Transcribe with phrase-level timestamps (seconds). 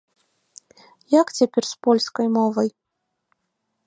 [1.21, 2.69] Як цяпер з польскай мовай?